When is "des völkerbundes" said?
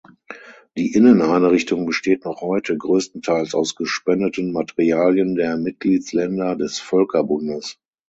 6.55-7.77